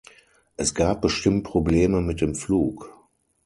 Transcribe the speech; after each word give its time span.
Es 0.57 0.73
gab 0.73 0.99
bestimmt 1.03 1.43
Probleme 1.43 2.01
mit 2.01 2.21
dem 2.21 2.33
Flug. 2.33 2.91